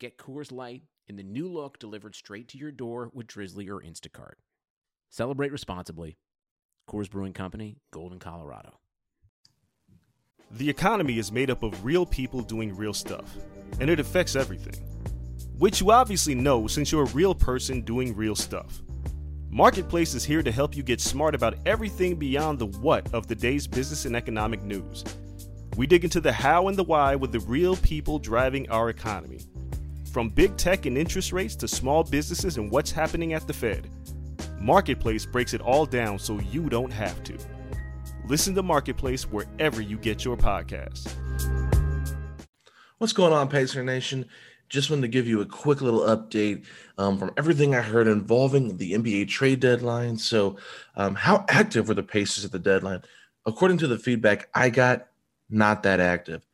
Get 0.00 0.18
Coors 0.18 0.50
Light 0.50 0.82
in 1.06 1.14
the 1.14 1.22
new 1.22 1.48
look 1.48 1.78
delivered 1.78 2.16
straight 2.16 2.48
to 2.48 2.58
your 2.58 2.72
door 2.72 3.10
with 3.14 3.28
Drizly 3.28 3.68
or 3.68 3.80
Instacart. 3.80 4.34
Celebrate 5.10 5.52
responsibly. 5.52 6.16
Coors 6.90 7.08
Brewing 7.08 7.32
Company, 7.32 7.76
Golden, 7.92 8.18
Colorado. 8.18 8.80
The 10.50 10.68
economy 10.68 11.18
is 11.18 11.30
made 11.30 11.48
up 11.48 11.62
of 11.62 11.84
real 11.84 12.04
people 12.04 12.40
doing 12.40 12.74
real 12.74 12.92
stuff, 12.92 13.36
and 13.78 13.88
it 13.88 14.00
affects 14.00 14.34
everything. 14.34 14.74
Which 15.58 15.80
you 15.80 15.92
obviously 15.92 16.34
know 16.34 16.66
since 16.66 16.90
you're 16.90 17.04
a 17.04 17.10
real 17.10 17.34
person 17.34 17.82
doing 17.82 18.16
real 18.16 18.34
stuff. 18.34 18.82
Marketplace 19.48 20.14
is 20.14 20.24
here 20.24 20.42
to 20.42 20.50
help 20.50 20.76
you 20.76 20.82
get 20.82 21.00
smart 21.00 21.36
about 21.36 21.56
everything 21.66 22.16
beyond 22.16 22.58
the 22.58 22.66
what 22.66 23.14
of 23.14 23.28
the 23.28 23.36
day's 23.36 23.68
business 23.68 24.06
and 24.06 24.16
economic 24.16 24.62
news. 24.64 25.04
We 25.76 25.86
dig 25.86 26.02
into 26.02 26.20
the 26.20 26.32
how 26.32 26.66
and 26.66 26.76
the 26.76 26.82
why 26.82 27.14
with 27.14 27.30
the 27.30 27.40
real 27.40 27.76
people 27.76 28.18
driving 28.18 28.68
our 28.70 28.90
economy. 28.90 29.38
From 30.14 30.28
big 30.28 30.56
tech 30.56 30.86
and 30.86 30.96
interest 30.96 31.32
rates 31.32 31.56
to 31.56 31.66
small 31.66 32.04
businesses 32.04 32.56
and 32.56 32.70
what's 32.70 32.92
happening 32.92 33.32
at 33.32 33.48
the 33.48 33.52
Fed. 33.52 33.90
Marketplace 34.60 35.26
breaks 35.26 35.54
it 35.54 35.60
all 35.60 35.86
down 35.86 36.20
so 36.20 36.38
you 36.38 36.68
don't 36.68 36.92
have 36.92 37.24
to. 37.24 37.36
Listen 38.28 38.54
to 38.54 38.62
Marketplace 38.62 39.24
wherever 39.24 39.82
you 39.82 39.98
get 39.98 40.24
your 40.24 40.36
podcasts. 40.36 41.12
What's 42.98 43.12
going 43.12 43.32
on, 43.32 43.48
Pacer 43.48 43.82
Nation? 43.82 44.26
Just 44.68 44.88
wanted 44.88 45.02
to 45.02 45.08
give 45.08 45.26
you 45.26 45.40
a 45.40 45.46
quick 45.46 45.80
little 45.80 46.02
update 46.02 46.64
um, 46.96 47.18
from 47.18 47.32
everything 47.36 47.74
I 47.74 47.80
heard 47.80 48.06
involving 48.06 48.76
the 48.76 48.92
NBA 48.92 49.26
trade 49.26 49.58
deadline. 49.58 50.16
So, 50.16 50.58
um, 50.94 51.16
how 51.16 51.44
active 51.48 51.88
were 51.88 51.94
the 51.94 52.04
Pacers 52.04 52.44
at 52.44 52.52
the 52.52 52.60
deadline? 52.60 53.02
According 53.46 53.78
to 53.78 53.88
the 53.88 53.98
feedback 53.98 54.48
I 54.54 54.70
got, 54.70 55.08
not 55.50 55.82
that 55.82 55.98
active. 55.98 56.46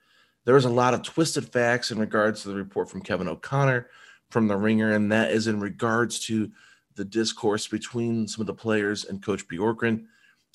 There 0.44 0.54
was 0.54 0.64
a 0.64 0.70
lot 0.70 0.94
of 0.94 1.02
twisted 1.02 1.50
facts 1.52 1.90
in 1.90 1.98
regards 1.98 2.42
to 2.42 2.48
the 2.48 2.54
report 2.54 2.90
from 2.90 3.02
Kevin 3.02 3.28
O'Connor 3.28 3.88
from 4.30 4.48
The 4.48 4.56
Ringer, 4.56 4.92
and 4.92 5.10
that 5.12 5.32
is 5.32 5.46
in 5.46 5.60
regards 5.60 6.20
to 6.26 6.50
the 6.94 7.04
discourse 7.04 7.66
between 7.68 8.26
some 8.26 8.40
of 8.40 8.46
the 8.46 8.54
players 8.54 9.04
and 9.04 9.22
Coach 9.22 9.46
Bjorkgren. 9.48 10.04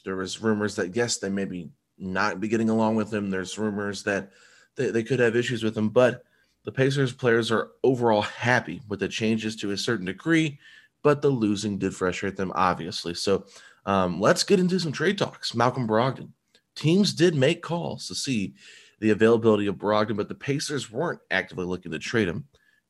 There 0.04 0.16
was 0.16 0.42
rumors 0.42 0.76
that 0.76 0.96
yes, 0.96 1.18
they 1.18 1.30
may 1.30 1.46
be 1.46 1.70
not 1.98 2.40
be 2.40 2.48
getting 2.48 2.70
along 2.70 2.96
with 2.96 3.14
him. 3.14 3.30
There's 3.30 3.58
rumors 3.58 4.04
that 4.04 4.32
they, 4.76 4.92
they 4.92 5.04
could 5.04 5.20
have 5.20 5.36
issues 5.36 5.64
with 5.64 5.78
him, 5.78 5.90
but 5.90 6.24
the 6.64 6.72
Pacers 6.72 7.14
players 7.14 7.52
are 7.52 7.72
overall 7.84 8.22
happy 8.22 8.82
with 8.88 9.00
the 9.00 9.08
changes 9.08 9.56
to 9.58 9.72
a 9.72 9.78
certain 9.78 10.06
degree, 10.06 10.60
but 11.04 11.22
the 11.22 11.30
losing 11.30 11.78
did 11.78 11.96
frustrate 11.96 12.36
them, 12.36 12.52
obviously. 12.56 13.14
So 13.14 13.46
um, 13.86 14.20
let's 14.20 14.44
get 14.44 14.60
into 14.60 14.80
some 14.80 14.92
trade 14.92 15.18
talks. 15.18 15.54
Malcolm 15.54 15.88
Brogdon. 15.88 16.30
Teams 16.76 17.14
did 17.14 17.36
make 17.36 17.62
calls 17.62 18.08
to 18.08 18.16
see 18.16 18.56
the 19.00 19.12
availability 19.12 19.68
of 19.68 19.76
Brogdon, 19.76 20.18
but 20.18 20.30
the 20.30 20.36
Pacers 20.36 20.92
weren't 20.92 21.20
actively 21.32 21.66
looking 21.66 21.92
to 21.92 22.00
trade 22.00 22.28
him. 22.28 22.46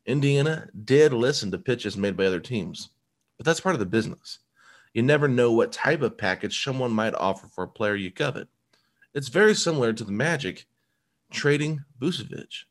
Indiana 0.06 0.68
did 0.84 1.14
listen 1.14 1.52
to 1.52 1.58
pitches 1.58 1.98
made 1.98 2.16
by 2.16 2.26
other 2.26 2.40
teams, 2.40 2.90
but 3.38 3.46
that's 3.46 3.60
part 3.60 3.76
of 3.76 3.80
the 3.80 3.86
business. 3.86 4.40
You 4.94 5.04
never 5.04 5.28
know 5.28 5.52
what 5.52 5.72
type 5.72 6.02
of 6.02 6.18
package 6.18 6.64
someone 6.64 6.92
might 6.92 7.16
offer 7.16 7.48
for 7.48 7.66
a 7.66 7.68
player 7.68 7.96
you 7.96 8.12
covet. 8.12 8.48
It's 9.14 9.28
very 9.28 9.56
similar 9.56 9.94
to 9.94 10.04
the 10.04 10.12
Magic 10.12 10.68
trading 11.32 11.84
Vucevic. 12.00 12.64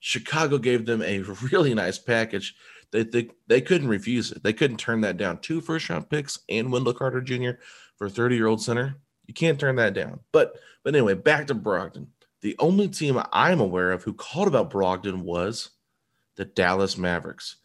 Chicago 0.00 0.58
gave 0.58 0.86
them 0.86 1.02
a 1.02 1.20
really 1.50 1.74
nice 1.74 1.98
package. 1.98 2.54
They, 2.92 3.02
they, 3.02 3.28
they 3.46 3.60
couldn't 3.60 3.88
refuse 3.88 4.30
it. 4.30 4.42
They 4.42 4.52
couldn't 4.52 4.76
turn 4.78 5.00
that 5.02 5.16
down. 5.16 5.38
Two 5.38 5.60
first 5.60 5.88
round 5.88 6.08
picks 6.08 6.38
and 6.48 6.70
Wendell 6.70 6.94
Carter 6.94 7.20
Jr. 7.20 7.58
for 7.96 8.06
a 8.06 8.10
30 8.10 8.36
year 8.36 8.46
old 8.46 8.62
center. 8.62 8.96
You 9.26 9.34
can't 9.34 9.58
turn 9.58 9.76
that 9.76 9.94
down. 9.94 10.20
But 10.32 10.54
but 10.84 10.94
anyway, 10.94 11.14
back 11.14 11.48
to 11.48 11.54
Brogdon. 11.54 12.06
The 12.46 12.54
only 12.60 12.86
team 12.86 13.20
I'm 13.32 13.58
aware 13.58 13.90
of 13.90 14.04
who 14.04 14.12
called 14.12 14.46
about 14.46 14.70
Brogdon 14.70 15.22
was 15.22 15.70
the 16.36 16.44
Dallas 16.44 16.96
Mavericks. 16.96 17.56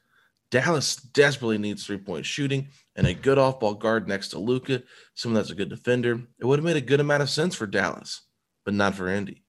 Dallas 0.50 0.96
desperately 0.96 1.60
needs 1.60 1.86
three 1.86 2.00
point 2.00 2.26
shooting 2.26 2.70
and 2.96 3.06
a 3.06 3.14
good 3.14 3.38
off 3.38 3.60
ball 3.60 3.76
guard 3.76 4.08
next 4.08 4.30
to 4.30 4.40
Luka, 4.40 4.82
someone 5.14 5.36
that's 5.36 5.52
a 5.52 5.56
good 5.56 5.70
defender. 5.70 6.24
It 6.40 6.46
would 6.46 6.58
have 6.58 6.66
made 6.66 6.78
a 6.78 6.82
good 6.82 7.00
amount 7.00 7.22
of 7.22 7.30
sense 7.30 7.54
for 7.54 7.68
Dallas, 7.68 8.22
but 8.66 8.74
not 8.74 8.96
for 8.96 9.08
Indy. 9.08 9.44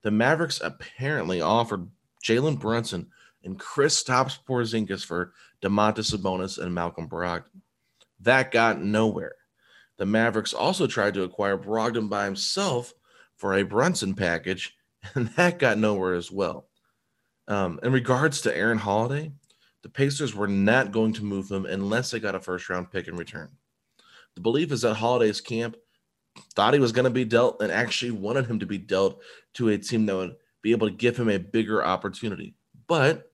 The 0.00 0.10
Mavericks 0.10 0.62
apparently 0.64 1.42
offered 1.42 1.86
Jalen 2.24 2.58
Brunson 2.58 3.10
and 3.44 3.60
Kristaps 3.60 4.38
Porzingis 4.48 5.04
for 5.04 5.34
Domantas 5.60 6.10
Sabonis 6.10 6.56
and 6.56 6.74
Malcolm 6.74 7.06
Brogdon. 7.06 7.60
That 8.18 8.50
got 8.50 8.80
nowhere. 8.80 9.34
The 9.98 10.06
Mavericks 10.06 10.54
also 10.54 10.86
tried 10.86 11.12
to 11.12 11.24
acquire 11.24 11.58
Brogdon 11.58 12.08
by 12.08 12.24
himself 12.24 12.94
for 13.40 13.54
a 13.54 13.62
Brunson 13.62 14.14
package, 14.14 14.76
and 15.14 15.28
that 15.30 15.58
got 15.58 15.78
nowhere 15.78 16.14
as 16.14 16.30
well. 16.30 16.68
Um, 17.48 17.80
in 17.82 17.90
regards 17.90 18.42
to 18.42 18.56
Aaron 18.56 18.78
Holiday, 18.78 19.32
the 19.82 19.88
Pacers 19.88 20.34
were 20.34 20.46
not 20.46 20.92
going 20.92 21.14
to 21.14 21.24
move 21.24 21.50
him 21.50 21.64
unless 21.64 22.10
they 22.10 22.20
got 22.20 22.34
a 22.34 22.40
first 22.40 22.68
round 22.68 22.92
pick 22.92 23.08
in 23.08 23.16
return. 23.16 23.48
The 24.34 24.42
belief 24.42 24.70
is 24.70 24.82
that 24.82 24.94
Holiday's 24.94 25.40
camp 25.40 25.76
thought 26.54 26.74
he 26.74 26.80
was 26.80 26.92
going 26.92 27.04
to 27.04 27.10
be 27.10 27.24
dealt 27.24 27.62
and 27.62 27.72
actually 27.72 28.12
wanted 28.12 28.46
him 28.46 28.58
to 28.60 28.66
be 28.66 28.78
dealt 28.78 29.20
to 29.54 29.70
a 29.70 29.78
team 29.78 30.06
that 30.06 30.16
would 30.16 30.36
be 30.62 30.72
able 30.72 30.88
to 30.88 30.94
give 30.94 31.16
him 31.16 31.30
a 31.30 31.38
bigger 31.38 31.82
opportunity. 31.82 32.54
But 32.86 33.32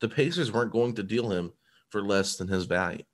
the 0.00 0.08
Pacers 0.08 0.50
weren't 0.50 0.72
going 0.72 0.94
to 0.94 1.02
deal 1.02 1.30
him 1.30 1.52
for 1.90 2.02
less 2.02 2.36
than 2.36 2.48
his 2.48 2.64
value. 2.64 3.04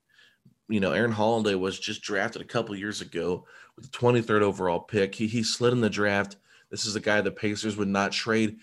You 0.68 0.80
know, 0.80 0.92
Aaron 0.92 1.12
Holiday 1.12 1.54
was 1.54 1.78
just 1.78 2.02
drafted 2.02 2.42
a 2.42 2.46
couple 2.46 2.74
years 2.76 3.00
ago 3.00 3.46
with 3.76 3.90
the 3.90 3.98
23rd 3.98 4.42
overall 4.42 4.80
pick. 4.80 5.14
He, 5.14 5.26
he 5.26 5.42
slid 5.42 5.72
in 5.72 5.80
the 5.80 5.90
draft. 5.90 6.36
This 6.70 6.86
is 6.86 6.96
a 6.96 7.00
guy 7.00 7.20
the 7.20 7.30
Pacers 7.30 7.76
would 7.76 7.88
not 7.88 8.12
trade 8.12 8.58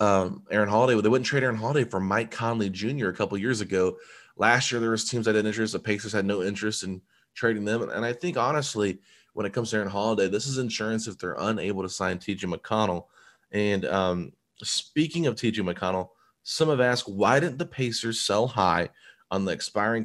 um, 0.00 0.42
Aaron 0.50 0.68
Holiday. 0.68 1.00
They 1.00 1.08
wouldn't 1.08 1.26
trade 1.26 1.42
Aaron 1.42 1.56
Holiday 1.56 1.88
for 1.88 2.00
Mike 2.00 2.30
Conley 2.30 2.70
Jr. 2.70 3.08
a 3.08 3.14
couple 3.14 3.38
years 3.38 3.60
ago. 3.60 3.96
Last 4.36 4.70
year, 4.70 4.80
there 4.80 4.90
was 4.90 5.08
teams 5.08 5.24
that 5.24 5.34
had 5.34 5.46
interest. 5.46 5.72
The 5.72 5.78
Pacers 5.78 6.12
had 6.12 6.26
no 6.26 6.42
interest 6.42 6.82
in 6.82 7.00
trading 7.34 7.64
them. 7.64 7.88
And 7.88 8.04
I 8.04 8.12
think, 8.12 8.36
honestly, 8.36 8.98
when 9.32 9.46
it 9.46 9.52
comes 9.52 9.70
to 9.70 9.76
Aaron 9.76 9.88
Holiday, 9.88 10.28
this 10.28 10.46
is 10.46 10.58
insurance 10.58 11.06
if 11.06 11.18
they're 11.18 11.36
unable 11.38 11.82
to 11.82 11.88
sign 11.88 12.18
TJ 12.18 12.52
McConnell. 12.52 13.06
And 13.52 13.84
um, 13.86 14.32
speaking 14.62 15.26
of 15.26 15.36
TJ 15.36 15.58
McConnell, 15.58 16.08
some 16.42 16.68
have 16.68 16.80
asked 16.80 17.08
why 17.08 17.40
didn't 17.40 17.58
the 17.58 17.66
Pacers 17.66 18.20
sell 18.20 18.46
high 18.46 18.88
on 19.30 19.44
the 19.44 19.52
expiring 19.52 20.04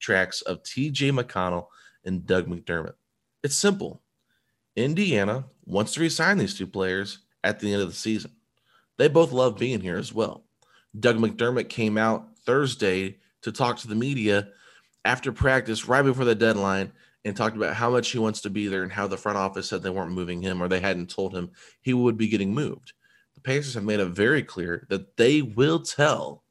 contracts 0.00 0.40
of 0.42 0.62
TJ 0.62 1.12
McConnell 1.12 1.66
and 2.04 2.26
Doug 2.26 2.46
McDermott? 2.46 2.94
It's 3.42 3.56
simple. 3.56 4.02
Indiana 4.76 5.44
wants 5.66 5.94
to 5.94 6.00
resign 6.00 6.38
these 6.38 6.56
two 6.56 6.66
players 6.66 7.18
at 7.44 7.60
the 7.60 7.72
end 7.72 7.82
of 7.82 7.88
the 7.88 7.94
season. 7.94 8.32
They 8.98 9.08
both 9.08 9.32
love 9.32 9.58
being 9.58 9.80
here 9.80 9.96
as 9.96 10.12
well. 10.12 10.44
Doug 10.98 11.16
McDermott 11.16 11.68
came 11.68 11.98
out 11.98 12.36
Thursday 12.44 13.18
to 13.42 13.52
talk 13.52 13.78
to 13.78 13.88
the 13.88 13.94
media 13.94 14.48
after 15.04 15.32
practice, 15.32 15.88
right 15.88 16.04
before 16.04 16.26
the 16.26 16.34
deadline, 16.34 16.92
and 17.24 17.36
talked 17.36 17.56
about 17.56 17.74
how 17.74 17.90
much 17.90 18.10
he 18.10 18.18
wants 18.18 18.40
to 18.42 18.50
be 18.50 18.66
there 18.66 18.82
and 18.82 18.92
how 18.92 19.06
the 19.06 19.16
front 19.16 19.38
office 19.38 19.68
said 19.68 19.82
they 19.82 19.90
weren't 19.90 20.12
moving 20.12 20.42
him 20.42 20.62
or 20.62 20.68
they 20.68 20.80
hadn't 20.80 21.10
told 21.10 21.34
him 21.34 21.50
he 21.80 21.94
would 21.94 22.16
be 22.16 22.28
getting 22.28 22.54
moved. 22.54 22.92
The 23.34 23.40
Pacers 23.40 23.74
have 23.74 23.84
made 23.84 24.00
it 24.00 24.06
very 24.06 24.42
clear 24.42 24.86
that 24.88 25.16
they 25.16 25.42
will 25.42 25.80
tell 25.80 26.42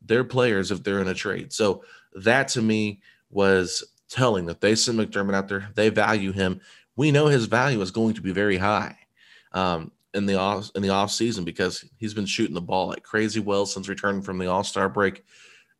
their 0.00 0.24
players 0.24 0.70
if 0.70 0.82
they're 0.82 1.00
in 1.00 1.08
a 1.08 1.14
trade. 1.14 1.52
So 1.52 1.84
that 2.14 2.48
to 2.48 2.62
me 2.62 3.00
was 3.30 3.84
telling 4.08 4.46
that 4.46 4.60
they 4.60 4.74
sent 4.74 4.98
McDermott 4.98 5.34
out 5.34 5.48
there. 5.48 5.70
They 5.74 5.88
value 5.88 6.32
him. 6.32 6.60
We 6.96 7.10
know 7.10 7.26
his 7.26 7.46
value 7.46 7.80
is 7.80 7.90
going 7.90 8.14
to 8.14 8.20
be 8.20 8.32
very 8.32 8.58
high 8.58 8.96
um, 9.52 9.90
in 10.14 10.26
the 10.26 10.38
off 10.38 10.70
in 10.74 10.82
the 10.82 10.90
off 10.90 11.10
season 11.10 11.44
because 11.44 11.84
he's 11.96 12.14
been 12.14 12.26
shooting 12.26 12.54
the 12.54 12.60
ball 12.60 12.88
like 12.88 13.02
crazy 13.02 13.40
well 13.40 13.64
since 13.64 13.88
returning 13.88 14.22
from 14.22 14.38
the 14.38 14.46
All 14.46 14.64
Star 14.64 14.88
break. 14.88 15.24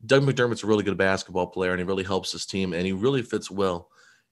Doug 0.04 0.24
McDermott's 0.24 0.64
a 0.64 0.66
really 0.66 0.82
good 0.82 0.96
basketball 0.96 1.46
player 1.46 1.70
and 1.70 1.80
he 1.80 1.84
really 1.84 2.02
helps 2.02 2.32
his 2.32 2.46
team 2.46 2.72
and 2.72 2.84
he 2.84 2.92
really 2.92 3.22
fits 3.22 3.50
well 3.50 3.90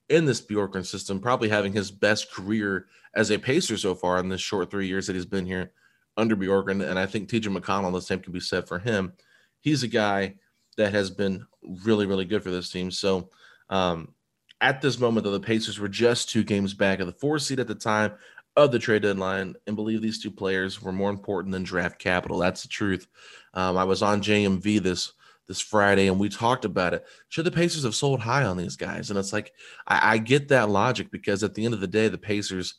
in 0.09 0.25
this 0.25 0.41
Bjorkgren 0.41 0.85
system, 0.85 1.19
probably 1.21 1.47
having 1.47 1.71
his 1.71 1.89
best 1.89 2.31
career 2.33 2.87
as 3.13 3.31
a 3.31 3.37
Pacer 3.37 3.77
so 3.77 3.95
far 3.95 4.19
in 4.19 4.27
this 4.27 4.41
short 4.41 4.69
three 4.69 4.87
years 4.87 5.07
that 5.07 5.15
he's 5.15 5.25
been 5.25 5.45
here 5.45 5.71
under 6.17 6.35
Bjorkgren. 6.35 6.87
And 6.87 6.99
I 6.99 7.05
think 7.05 7.29
TJ 7.29 7.55
McConnell, 7.55 7.93
the 7.93 8.01
same 8.01 8.19
can 8.19 8.33
be 8.33 8.41
said 8.41 8.67
for 8.67 8.79
him. 8.79 9.13
He's 9.61 9.83
a 9.83 9.87
guy 9.87 10.35
that 10.81 10.93
has 10.93 11.09
been 11.09 11.45
really, 11.83 12.05
really 12.05 12.25
good 12.25 12.43
for 12.43 12.51
this 12.51 12.69
team. 12.69 12.91
So 12.91 13.29
um, 13.69 14.13
at 14.59 14.81
this 14.81 14.99
moment, 14.99 15.23
though, 15.23 15.31
the 15.31 15.39
Pacers 15.39 15.79
were 15.79 15.87
just 15.87 16.29
two 16.29 16.43
games 16.43 16.73
back 16.73 16.99
of 16.99 17.07
the 17.07 17.13
four 17.13 17.39
seed 17.39 17.59
at 17.59 17.67
the 17.67 17.75
time 17.75 18.13
of 18.57 18.71
the 18.71 18.79
trade 18.79 19.03
deadline 19.03 19.55
and 19.65 19.75
believe 19.75 20.01
these 20.01 20.21
two 20.21 20.31
players 20.31 20.81
were 20.81 20.91
more 20.91 21.09
important 21.09 21.51
than 21.53 21.63
draft 21.63 21.99
capital. 21.99 22.37
That's 22.37 22.63
the 22.63 22.67
truth. 22.67 23.07
Um, 23.53 23.77
I 23.77 23.83
was 23.83 24.01
on 24.01 24.21
JMV 24.21 24.81
this 24.81 25.13
this 25.47 25.59
Friday 25.59 26.07
and 26.07 26.19
we 26.19 26.29
talked 26.29 26.65
about 26.65 26.93
it. 26.93 27.05
Should 27.29 27.45
the 27.45 27.51
Pacers 27.51 27.83
have 27.83 27.95
sold 27.95 28.21
high 28.21 28.45
on 28.45 28.57
these 28.57 28.75
guys? 28.75 29.09
And 29.09 29.19
it's 29.19 29.33
like 29.33 29.51
I, 29.87 30.13
I 30.13 30.17
get 30.17 30.47
that 30.49 30.69
logic 30.69 31.11
because 31.11 31.43
at 31.43 31.53
the 31.55 31.65
end 31.65 31.73
of 31.73 31.81
the 31.81 31.87
day, 31.87 32.07
the 32.07 32.17
Pacers 32.17 32.75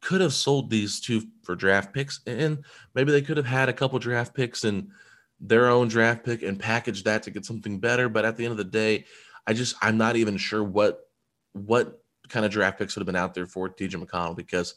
could 0.00 0.20
have 0.20 0.32
sold 0.34 0.70
these 0.70 1.00
two 1.00 1.22
for 1.42 1.56
draft 1.56 1.92
picks 1.92 2.20
and 2.26 2.64
maybe 2.94 3.10
they 3.10 3.22
could 3.22 3.36
have 3.36 3.46
had 3.46 3.68
a 3.68 3.72
couple 3.72 3.98
draft 3.98 4.34
picks 4.34 4.64
and 4.64 4.90
their 5.40 5.68
own 5.68 5.88
draft 5.88 6.24
pick 6.24 6.42
and 6.42 6.58
package 6.58 7.04
that 7.04 7.22
to 7.24 7.30
get 7.30 7.44
something 7.44 7.78
better. 7.78 8.08
But 8.08 8.24
at 8.24 8.36
the 8.36 8.44
end 8.44 8.52
of 8.52 8.58
the 8.58 8.64
day, 8.64 9.04
I 9.46 9.52
just 9.52 9.76
I'm 9.80 9.96
not 9.96 10.16
even 10.16 10.36
sure 10.36 10.62
what 10.62 11.08
what 11.52 12.02
kind 12.28 12.44
of 12.44 12.52
draft 12.52 12.78
picks 12.78 12.94
would 12.94 13.00
have 13.00 13.06
been 13.06 13.16
out 13.16 13.34
there 13.34 13.46
for 13.46 13.68
TJ 13.68 14.02
McConnell 14.04 14.36
because 14.36 14.74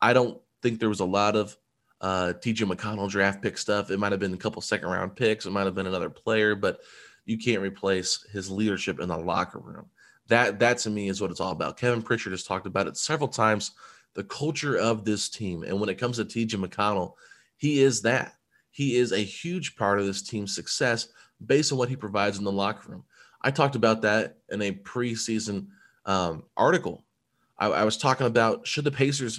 I 0.00 0.12
don't 0.12 0.40
think 0.62 0.78
there 0.78 0.88
was 0.88 1.00
a 1.00 1.04
lot 1.04 1.36
of 1.36 1.56
uh, 2.00 2.32
TJ 2.36 2.70
McConnell 2.70 3.10
draft 3.10 3.42
pick 3.42 3.58
stuff. 3.58 3.90
It 3.90 3.98
might 3.98 4.12
have 4.12 4.20
been 4.20 4.34
a 4.34 4.38
couple 4.38 4.62
second 4.62 4.88
round 4.88 5.16
picks. 5.16 5.46
It 5.46 5.50
might 5.52 5.64
have 5.64 5.74
been 5.74 5.86
another 5.86 6.10
player, 6.10 6.54
but 6.54 6.80
you 7.24 7.38
can't 7.38 7.62
replace 7.62 8.24
his 8.32 8.50
leadership 8.50 9.00
in 9.00 9.08
the 9.08 9.16
locker 9.16 9.58
room. 9.58 9.86
That 10.28 10.58
that 10.60 10.78
to 10.78 10.90
me 10.90 11.08
is 11.08 11.20
what 11.20 11.30
it's 11.30 11.40
all 11.40 11.52
about. 11.52 11.76
Kevin 11.76 12.02
Pritchard 12.02 12.32
has 12.32 12.44
talked 12.44 12.66
about 12.66 12.86
it 12.86 12.96
several 12.96 13.28
times. 13.28 13.72
The 14.14 14.24
culture 14.24 14.76
of 14.76 15.04
this 15.04 15.28
team, 15.28 15.62
and 15.62 15.78
when 15.78 15.88
it 15.88 15.98
comes 15.98 16.16
to 16.16 16.24
TJ 16.24 16.56
McConnell, 16.56 17.12
he 17.56 17.80
is 17.80 18.02
that. 18.02 18.34
He 18.80 18.96
is 18.96 19.12
a 19.12 19.18
huge 19.18 19.76
part 19.76 20.00
of 20.00 20.06
this 20.06 20.22
team's 20.22 20.54
success 20.54 21.08
based 21.44 21.70
on 21.70 21.76
what 21.76 21.90
he 21.90 21.96
provides 21.96 22.38
in 22.38 22.44
the 22.44 22.50
locker 22.50 22.90
room. 22.90 23.04
I 23.42 23.50
talked 23.50 23.74
about 23.76 24.00
that 24.00 24.38
in 24.48 24.62
a 24.62 24.72
preseason 24.72 25.66
um, 26.06 26.44
article. 26.56 27.04
I, 27.58 27.66
I 27.66 27.84
was 27.84 27.98
talking 27.98 28.26
about 28.26 28.66
should 28.66 28.84
the 28.84 28.90
Pacers 28.90 29.38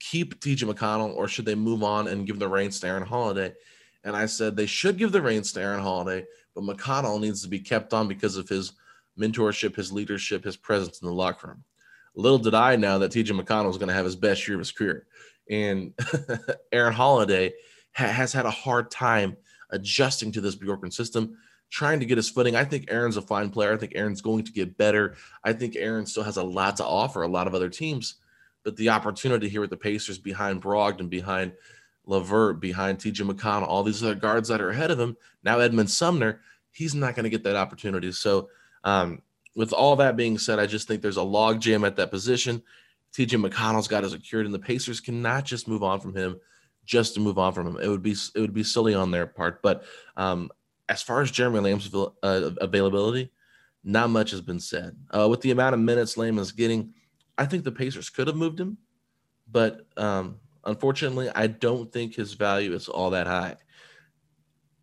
keep 0.00 0.40
TJ 0.40 0.68
McConnell 0.68 1.14
or 1.14 1.28
should 1.28 1.44
they 1.44 1.54
move 1.54 1.84
on 1.84 2.08
and 2.08 2.26
give 2.26 2.40
the 2.40 2.48
reins 2.48 2.80
to 2.80 2.88
Aaron 2.88 3.06
Holiday? 3.06 3.54
And 4.02 4.16
I 4.16 4.26
said 4.26 4.56
they 4.56 4.66
should 4.66 4.98
give 4.98 5.12
the 5.12 5.22
reins 5.22 5.52
to 5.52 5.60
Aaron 5.60 5.80
Holiday, 5.80 6.26
but 6.52 6.64
McConnell 6.64 7.20
needs 7.20 7.42
to 7.42 7.48
be 7.48 7.60
kept 7.60 7.94
on 7.94 8.08
because 8.08 8.36
of 8.36 8.48
his 8.48 8.72
mentorship, 9.16 9.76
his 9.76 9.92
leadership, 9.92 10.42
his 10.42 10.56
presence 10.56 11.00
in 11.00 11.06
the 11.06 11.14
locker 11.14 11.46
room. 11.46 11.62
Little 12.16 12.38
did 12.38 12.54
I 12.54 12.74
know 12.74 12.98
that 12.98 13.12
TJ 13.12 13.40
McConnell 13.40 13.68
was 13.68 13.78
going 13.78 13.86
to 13.90 13.94
have 13.94 14.04
his 14.04 14.16
best 14.16 14.48
year 14.48 14.56
of 14.56 14.62
his 14.62 14.72
career. 14.72 15.06
And 15.48 15.94
Aaron 16.72 16.92
Holiday 16.92 17.52
ha- 17.94 18.08
has 18.08 18.32
had 18.32 18.46
a 18.46 18.50
hard 18.50 18.90
time 18.90 19.36
adjusting 19.70 20.32
to 20.32 20.40
this 20.40 20.56
Bjorkgren 20.56 20.92
system, 20.92 21.36
trying 21.70 22.00
to 22.00 22.06
get 22.06 22.18
his 22.18 22.30
footing. 22.30 22.54
I 22.54 22.64
think 22.64 22.86
Aaron's 22.88 23.16
a 23.16 23.22
fine 23.22 23.50
player. 23.50 23.72
I 23.72 23.76
think 23.76 23.92
Aaron's 23.94 24.20
going 24.20 24.44
to 24.44 24.52
get 24.52 24.76
better. 24.76 25.16
I 25.42 25.52
think 25.52 25.76
Aaron 25.76 26.06
still 26.06 26.22
has 26.22 26.36
a 26.36 26.42
lot 26.42 26.76
to 26.76 26.84
offer 26.84 27.22
a 27.22 27.28
lot 27.28 27.46
of 27.46 27.54
other 27.54 27.68
teams. 27.68 28.16
But 28.62 28.76
the 28.76 28.90
opportunity 28.90 29.48
here 29.48 29.60
with 29.60 29.70
the 29.70 29.76
Pacers 29.76 30.18
behind 30.18 30.62
Brogdon, 30.62 31.10
behind 31.10 31.52
LeVert, 32.06 32.60
behind 32.60 32.98
TJ 32.98 33.28
McConnell, 33.30 33.66
all 33.66 33.82
these 33.82 34.02
other 34.02 34.14
guards 34.14 34.48
that 34.48 34.60
are 34.60 34.70
ahead 34.70 34.90
of 34.90 35.00
him, 35.00 35.16
now 35.42 35.58
Edmond 35.58 35.90
Sumner, 35.90 36.40
he's 36.70 36.94
not 36.94 37.14
going 37.14 37.24
to 37.24 37.30
get 37.30 37.44
that 37.44 37.56
opportunity. 37.56 38.12
So, 38.12 38.48
um, 38.84 39.22
with 39.56 39.72
all 39.72 39.96
that 39.96 40.16
being 40.16 40.36
said, 40.36 40.58
I 40.58 40.66
just 40.66 40.88
think 40.88 41.00
there's 41.00 41.16
a 41.16 41.22
log 41.22 41.60
jam 41.60 41.84
at 41.84 41.96
that 41.96 42.10
position. 42.10 42.62
TJ 43.12 43.48
McConnell's 43.48 43.86
got 43.86 44.02
it 44.02 44.10
secured, 44.10 44.46
and 44.46 44.54
the 44.54 44.58
Pacers 44.58 45.00
cannot 45.00 45.44
just 45.44 45.68
move 45.68 45.82
on 45.82 46.00
from 46.00 46.14
him 46.14 46.40
just 46.84 47.14
to 47.14 47.20
move 47.20 47.38
on 47.38 47.52
from 47.52 47.66
him. 47.66 47.78
It 47.80 47.88
would 47.88 48.02
be 48.02 48.14
it 48.34 48.40
would 48.40 48.54
be 48.54 48.64
silly 48.64 48.94
on 48.94 49.10
their 49.10 49.26
part. 49.26 49.62
But 49.62 49.84
um, 50.16 50.50
as 50.88 51.02
far 51.02 51.20
as 51.20 51.30
Jeremy 51.30 51.60
Lamb's 51.60 51.92
uh, 51.94 52.50
availability, 52.60 53.30
not 53.82 54.10
much 54.10 54.30
has 54.30 54.40
been 54.40 54.60
said. 54.60 54.96
Uh, 55.10 55.28
with 55.28 55.40
the 55.42 55.50
amount 55.50 55.74
of 55.74 55.80
minutes 55.80 56.16
Lamb 56.16 56.38
is 56.38 56.52
getting, 56.52 56.94
I 57.36 57.46
think 57.46 57.64
the 57.64 57.72
Pacers 57.72 58.10
could 58.10 58.26
have 58.26 58.36
moved 58.36 58.58
him, 58.58 58.78
but 59.50 59.86
um, 59.96 60.36
unfortunately, 60.64 61.30
I 61.34 61.46
don't 61.46 61.92
think 61.92 62.14
his 62.14 62.34
value 62.34 62.72
is 62.72 62.88
all 62.88 63.10
that 63.10 63.26
high. 63.26 63.56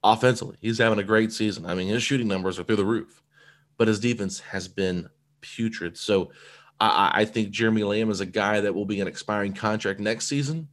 Offensively, 0.03 0.57
he's 0.62 0.80
having 0.80 1.00
a 1.00 1.03
great 1.03 1.31
season. 1.31 1.65
I 1.65 1.75
mean, 1.75 1.88
his 1.88 2.03
shooting 2.03 2.27
numbers 2.27 2.59
are 2.59 2.63
through 2.63 2.77
the 2.77 2.86
roof, 2.86 3.21
but 3.77 3.88
his 3.88 4.00
defense 4.00 4.39
has 4.39 4.68
been 4.68 5.09
putrid. 5.42 5.98
So 5.98 6.31
I, 6.80 7.12
I 7.13 7.25
think 7.25 7.51
Jeremy 7.51 7.83
Lamb 7.83 8.09
is 8.09 8.19
a 8.19 8.25
guy 8.25 8.62
that 8.62 8.74
will 8.74 8.86
be 8.86 9.01
an 9.01 9.07
expiring 9.07 9.53
contract 9.53 10.00
next 10.00 10.27
season. 10.27 10.68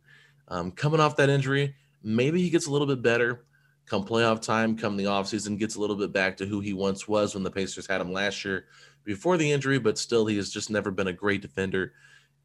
Um, 0.48 0.72
coming 0.72 1.00
off 1.00 1.16
that 1.16 1.28
injury, 1.28 1.74
maybe 2.02 2.42
he 2.42 2.50
gets 2.50 2.66
a 2.66 2.70
little 2.70 2.86
bit 2.86 3.02
better 3.02 3.44
come 3.88 4.04
playoff 4.04 4.40
time, 4.40 4.76
come 4.76 4.96
the 4.96 5.04
offseason, 5.04 5.58
gets 5.58 5.76
a 5.76 5.80
little 5.80 5.96
bit 5.96 6.12
back 6.12 6.36
to 6.36 6.46
who 6.46 6.60
he 6.60 6.72
once 6.72 7.08
was 7.08 7.34
when 7.34 7.42
the 7.42 7.50
Pacers 7.50 7.86
had 7.86 8.00
him 8.00 8.12
last 8.12 8.44
year 8.44 8.66
before 9.04 9.36
the 9.36 9.50
injury, 9.50 9.78
but 9.78 9.98
still 9.98 10.26
he 10.26 10.36
has 10.36 10.50
just 10.50 10.70
never 10.70 10.90
been 10.90 11.08
a 11.08 11.12
great 11.12 11.40
defender. 11.40 11.92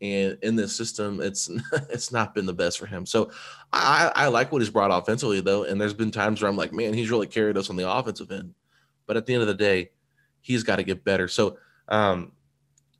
And 0.02 0.38
in 0.42 0.56
this 0.56 0.76
system, 0.76 1.22
it's 1.22 1.50
it's 1.90 2.12
not 2.12 2.34
been 2.34 2.46
the 2.46 2.54
best 2.54 2.80
for 2.80 2.86
him. 2.86 3.06
So 3.06 3.32
I, 3.72 4.12
I 4.16 4.28
like 4.28 4.52
what 4.52 4.62
he's 4.62 4.70
brought 4.70 4.92
offensively 4.92 5.42
though. 5.42 5.64
And 5.64 5.80
there's 5.80 5.94
been 5.94 6.12
times 6.12 6.42
where 6.42 6.50
I'm 6.50 6.58
like, 6.58 6.74
man, 6.74 6.94
he's 6.94 7.12
really 7.12 7.28
carried 7.28 7.58
us 7.58 7.70
on 7.70 7.76
the 7.76 7.90
offensive 7.90 8.32
end. 8.32 8.54
But 9.06 9.18
at 9.18 9.26
the 9.26 9.34
end 9.34 9.42
of 9.42 9.48
the 9.48 9.54
day, 9.54 9.92
he's 10.42 10.64
got 10.64 10.78
to 10.78 10.84
get 10.84 11.04
better. 11.04 11.28
So 11.28 11.58
um, 11.90 12.32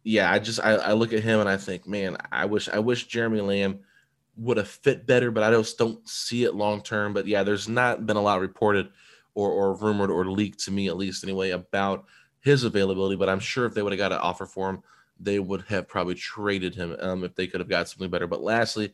yeah, 0.04 0.32
I 0.32 0.40
just 0.40 0.60
I, 0.62 0.74
I 0.74 0.94
look 0.94 1.14
at 1.14 1.24
him 1.24 1.40
and 1.40 1.50
I 1.50 1.58
think, 1.58 1.88
man, 1.88 2.18
I 2.32 2.46
wish 2.46 2.68
I 2.70 2.80
wish 2.80 3.08
Jeremy 3.08 3.42
Lamb– 3.42 3.80
would 4.38 4.58
have 4.58 4.68
fit 4.68 5.06
better, 5.06 5.32
but 5.32 5.44
I 5.44 5.52
just 5.52 5.78
don't 5.78 6.08
see 6.08 6.44
it 6.44 6.56
long 6.56 6.82
term. 6.82 7.14
But 7.14 7.28
yeah, 7.28 7.44
there's 7.44 7.70
not 7.70 8.06
been 8.06 8.18
a 8.18 8.22
lot 8.22 8.42
reported 8.42 8.90
or, 9.36 9.52
or 9.52 9.76
rumored 9.76 10.10
or 10.10 10.26
leaked 10.30 10.60
to 10.66 10.72
me, 10.72 10.88
at 10.88 10.98
least 10.98 11.24
anyway, 11.24 11.52
about 11.52 12.06
his 12.40 12.64
availability. 12.64 13.16
But 13.16 13.30
I'm 13.30 13.40
sure 13.40 13.66
if 13.66 13.74
they 13.74 13.82
would 13.82 13.94
have 13.94 14.00
got 14.00 14.12
an 14.12 14.20
offer 14.20 14.46
for 14.46 14.70
him, 14.70 14.84
they 15.20 15.40
would 15.40 15.62
have 15.64 15.88
probably 15.88 16.16
traded 16.16 16.76
him 16.76 16.96
um, 17.00 17.24
if 17.24 17.36
they 17.36 17.48
could 17.48 17.60
have 17.60 17.70
got 17.70 17.88
something 17.88 18.10
better. 18.10 18.28
But 18.28 18.42
lastly, 18.42 18.94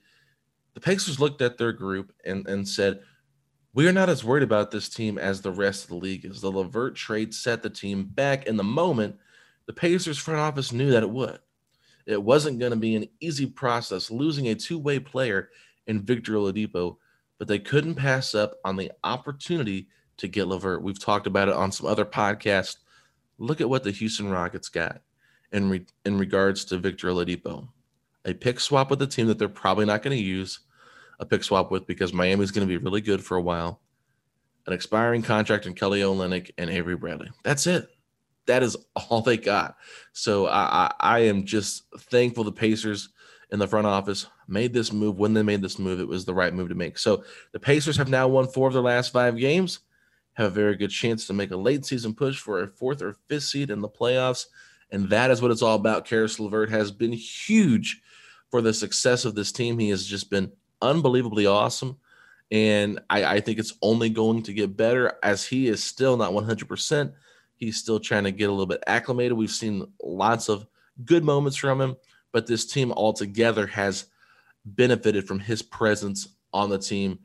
the 0.73 0.79
Pacers 0.79 1.19
looked 1.19 1.41
at 1.41 1.57
their 1.57 1.71
group 1.71 2.13
and, 2.25 2.47
and 2.47 2.67
said, 2.67 3.01
we 3.73 3.87
are 3.87 3.93
not 3.93 4.09
as 4.09 4.23
worried 4.23 4.43
about 4.43 4.71
this 4.71 4.89
team 4.89 5.17
as 5.17 5.41
the 5.41 5.51
rest 5.51 5.83
of 5.83 5.89
the 5.89 5.95
league 5.95 6.25
is. 6.25 6.41
The 6.41 6.51
LeVert 6.51 6.95
trade 6.95 7.33
set 7.33 7.61
the 7.61 7.69
team 7.69 8.03
back 8.03 8.47
in 8.47 8.57
the 8.57 8.63
moment. 8.63 9.15
The 9.67 9.73
Pacers 9.73 10.17
front 10.17 10.39
office 10.39 10.71
knew 10.71 10.91
that 10.91 11.03
it 11.03 11.09
would. 11.09 11.39
It 12.05 12.21
wasn't 12.21 12.59
going 12.59 12.71
to 12.71 12.77
be 12.77 12.95
an 12.95 13.07
easy 13.19 13.45
process 13.45 14.09
losing 14.11 14.47
a 14.47 14.55
two 14.55 14.79
way 14.79 14.99
player 14.99 15.49
in 15.87 16.01
Victor 16.01 16.33
Oladipo, 16.33 16.97
but 17.37 17.47
they 17.47 17.59
couldn't 17.59 17.95
pass 17.95 18.35
up 18.35 18.55
on 18.65 18.75
the 18.75 18.91
opportunity 19.03 19.87
to 20.17 20.27
get 20.27 20.47
LeVert. 20.47 20.81
We've 20.81 20.99
talked 20.99 21.27
about 21.27 21.47
it 21.47 21.55
on 21.55 21.71
some 21.71 21.87
other 21.87 22.05
podcasts. 22.05 22.77
Look 23.37 23.61
at 23.61 23.69
what 23.69 23.83
the 23.83 23.91
Houston 23.91 24.29
Rockets 24.29 24.69
got 24.69 25.01
in, 25.51 25.69
re- 25.69 25.85
in 26.05 26.17
regards 26.17 26.65
to 26.65 26.77
Victor 26.77 27.07
Oladipo. 27.07 27.67
A 28.25 28.33
pick 28.33 28.59
swap 28.59 28.89
with 28.89 29.01
a 29.01 29.07
team 29.07 29.27
that 29.27 29.39
they're 29.39 29.47
probably 29.47 29.85
not 29.85 30.01
going 30.01 30.15
to 30.15 30.23
use 30.23 30.59
a 31.19 31.25
pick 31.25 31.43
swap 31.43 31.71
with 31.71 31.87
because 31.87 32.13
Miami's 32.13 32.51
going 32.51 32.67
to 32.67 32.71
be 32.71 32.83
really 32.83 33.01
good 33.01 33.23
for 33.23 33.37
a 33.37 33.41
while. 33.41 33.81
An 34.67 34.73
expiring 34.73 35.21
contract 35.21 35.65
in 35.65 35.73
Kelly 35.73 36.01
Olynyk 36.01 36.51
and 36.57 36.69
Avery 36.69 36.95
Bradley. 36.95 37.29
That's 37.43 37.65
it 37.65 37.89
that 38.49 38.63
is 38.63 38.75
all 39.09 39.21
they 39.21 39.37
got. 39.37 39.77
So 40.11 40.47
I, 40.47 40.59
I, 40.59 40.93
I 40.99 41.19
am 41.19 41.45
just 41.45 41.83
thankful 41.97 42.43
the 42.43 42.51
Pacers 42.51 43.09
in 43.51 43.59
the 43.59 43.67
front 43.67 43.87
office 43.87 44.27
made 44.47 44.73
this 44.73 44.91
move. 44.91 45.17
When 45.17 45.33
they 45.33 45.43
made 45.43 45.61
this 45.61 45.79
move, 45.79 45.99
it 45.99 46.07
was 46.07 46.25
the 46.25 46.33
right 46.33 46.53
move 46.53 46.69
to 46.69 46.75
make. 46.75 46.97
So 46.97 47.23
the 47.51 47.59
Pacers 47.59 47.97
have 47.97 48.09
now 48.09 48.27
won 48.27 48.47
four 48.47 48.67
of 48.67 48.73
their 48.73 48.83
last 48.83 49.11
five 49.13 49.37
games, 49.37 49.79
have 50.33 50.47
a 50.47 50.49
very 50.49 50.75
good 50.75 50.91
chance 50.91 51.25
to 51.27 51.33
make 51.33 51.51
a 51.51 51.57
late 51.57 51.85
season 51.85 52.13
push 52.13 52.39
for 52.39 52.61
a 52.61 52.67
fourth 52.67 53.01
or 53.01 53.15
fifth 53.27 53.43
seed 53.43 53.71
in 53.71 53.81
the 53.81 53.89
playoffs. 53.89 54.45
And 54.91 55.09
that 55.09 55.31
is 55.31 55.41
what 55.41 55.51
it's 55.51 55.61
all 55.61 55.75
about. 55.75 56.05
Caris 56.05 56.39
LeVert 56.39 56.69
has 56.69 56.91
been 56.91 57.11
huge 57.11 58.01
for 58.49 58.61
the 58.61 58.73
success 58.73 59.25
of 59.25 59.35
this 59.35 59.51
team. 59.51 59.77
He 59.77 59.89
has 59.89 60.05
just 60.05 60.29
been 60.29 60.51
unbelievably 60.81 61.45
awesome. 61.45 61.97
And 62.51 62.99
I, 63.09 63.23
I 63.25 63.39
think 63.41 63.59
it's 63.59 63.75
only 63.83 64.09
going 64.09 64.41
to 64.43 64.53
get 64.53 64.75
better 64.75 65.19
as 65.21 65.45
he 65.45 65.67
is 65.67 65.83
still 65.83 66.17
not 66.17 66.31
100%. 66.31 67.13
He's 67.59 67.77
still 67.77 67.99
trying 67.99 68.23
to 68.23 68.31
get 68.31 68.47
a 68.47 68.51
little 68.51 68.65
bit 68.65 68.83
acclimated. 68.87 69.33
We've 69.33 69.51
seen 69.51 69.85
lots 70.01 70.47
of 70.47 70.65
good 71.03 71.25
moments 71.25 71.57
from 71.57 71.81
him, 71.81 71.97
but 72.31 72.47
this 72.47 72.65
team 72.65 72.93
altogether 72.93 73.67
has 73.67 74.05
benefited 74.65 75.27
from 75.27 75.39
his 75.39 75.61
presence 75.61 76.29
on 76.53 76.69
the 76.69 76.77
team. 76.77 77.19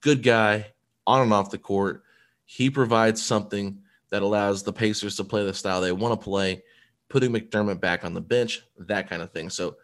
Good 0.00 0.22
guy 0.22 0.66
on 1.04 1.22
and 1.22 1.32
off 1.32 1.50
the 1.50 1.58
court. 1.58 2.04
He 2.44 2.70
provides 2.70 3.20
something 3.20 3.80
that 4.10 4.22
allows 4.22 4.62
the 4.62 4.72
Pacers 4.72 5.16
to 5.16 5.24
play 5.24 5.44
the 5.44 5.52
style 5.52 5.80
they 5.80 5.90
want 5.90 6.18
to 6.18 6.24
play, 6.24 6.62
putting 7.08 7.32
McDermott 7.32 7.80
back 7.80 8.04
on 8.04 8.14
the 8.14 8.20
bench, 8.20 8.62
that 8.78 9.10
kind 9.10 9.20
of 9.20 9.32
thing. 9.32 9.50
So 9.50 9.76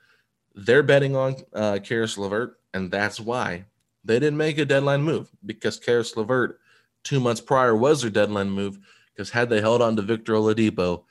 they're 0.54 0.84
betting 0.84 1.16
on 1.16 1.36
uh, 1.52 1.78
Caris 1.82 2.16
LeVert, 2.16 2.60
and 2.72 2.88
that's 2.90 3.18
why 3.18 3.64
they 4.04 4.20
didn't 4.20 4.36
make 4.36 4.58
a 4.58 4.64
deadline 4.64 5.02
move 5.02 5.28
because 5.44 5.78
Caris 5.78 6.16
LeVert 6.16 6.60
two 7.02 7.18
months 7.18 7.40
prior 7.40 7.74
was 7.74 8.02
their 8.02 8.10
deadline 8.10 8.50
move 8.50 8.78
because 9.18 9.30
had 9.30 9.50
they 9.50 9.60
held 9.60 9.82
on 9.82 9.96
to 9.96 10.02
Victor 10.02 10.34
Oladipo, 10.34 11.02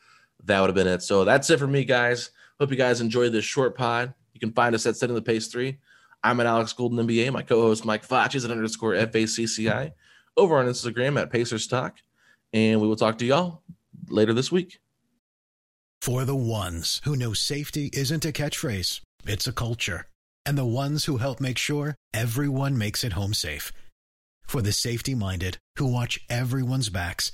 that 0.45 0.61
would 0.61 0.69
have 0.69 0.75
been 0.75 0.87
it. 0.87 1.03
So 1.03 1.25
that's 1.25 1.49
it 1.49 1.59
for 1.59 1.67
me, 1.67 1.83
guys. 1.83 2.31
Hope 2.57 2.71
you 2.71 2.77
guys 2.77 3.01
enjoyed 3.01 3.33
this 3.33 3.43
short 3.43 3.77
pod. 3.77 4.13
You 4.33 4.39
can 4.39 4.53
find 4.53 4.73
us 4.73 4.85
at 4.85 4.95
Setting 4.95 5.13
the 5.13 5.21
Pace 5.21 5.47
3. 5.47 5.77
I'm 6.23 6.39
at 6.39 6.45
Alex 6.45 6.71
Golden 6.71 7.05
NBA. 7.05 7.33
My 7.33 7.41
co-host 7.41 7.83
Mike 7.83 8.05
Foch 8.05 8.33
is 8.33 8.45
at 8.45 8.51
underscore 8.51 8.93
FACCI 8.93 9.91
over 10.37 10.57
on 10.57 10.67
Instagram 10.67 11.19
at 11.21 11.31
Pacers 11.31 11.67
Talk. 11.67 11.97
And 12.53 12.79
we 12.79 12.87
will 12.87 12.95
talk 12.95 13.17
to 13.17 13.25
y'all 13.25 13.61
later 14.07 14.33
this 14.33 14.53
week. 14.53 14.79
For 16.01 16.23
the 16.23 16.35
ones 16.35 17.01
who 17.03 17.17
know 17.17 17.33
safety 17.33 17.89
isn't 17.91 18.23
a 18.23 18.31
catchphrase, 18.31 19.01
it's 19.25 19.47
a 19.47 19.51
culture. 19.51 20.07
And 20.45 20.57
the 20.57 20.65
ones 20.65 21.05
who 21.05 21.17
help 21.17 21.41
make 21.41 21.57
sure 21.57 21.95
everyone 22.13 22.77
makes 22.77 23.03
it 23.03 23.13
home 23.13 23.33
safe. 23.33 23.73
For 24.45 24.61
the 24.61 24.71
safety 24.71 25.13
minded 25.13 25.57
who 25.75 25.91
watch 25.91 26.21
everyone's 26.29 26.89
backs, 26.89 27.33